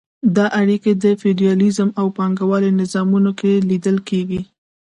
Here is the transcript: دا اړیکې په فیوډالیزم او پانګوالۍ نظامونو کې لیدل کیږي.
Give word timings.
دا 0.35 0.45
اړیکې 0.61 0.91
په 1.01 1.09
فیوډالیزم 1.21 1.89
او 1.99 2.05
پانګوالۍ 2.17 2.71
نظامونو 2.81 3.31
کې 3.39 3.51
لیدل 3.69 3.97
کیږي. 4.09 4.41